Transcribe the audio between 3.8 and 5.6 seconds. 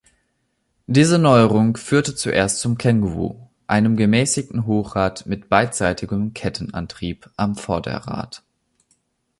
gemäßigten Hochrad mit